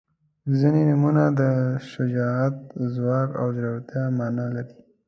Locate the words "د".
1.39-1.41